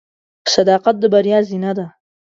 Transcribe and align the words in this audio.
•صداقت 0.53 0.95
د 0.99 1.03
بریا 1.13 1.39
زینه 1.49 1.71
ده. 1.77 1.87